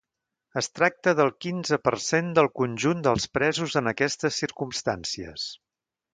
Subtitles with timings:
[0.59, 5.47] Es tracta del quinze per cent del conjunt dels presos en aquestes circumstàncies.